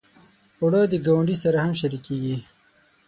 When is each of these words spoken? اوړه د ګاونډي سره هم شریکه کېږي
اوړه 0.61 0.81
د 0.91 0.93
ګاونډي 1.05 1.35
سره 1.43 1.57
هم 1.63 1.71
شریکه 1.79 2.01
کېږي 2.05 2.37